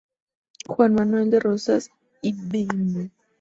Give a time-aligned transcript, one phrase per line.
[0.65, 1.91] Juan Manuel de Rosas
[2.23, 3.11] y Bv.